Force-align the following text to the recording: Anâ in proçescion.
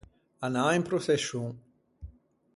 Anâ 0.47 0.63
in 0.77 0.85
proçescion. 0.87 1.49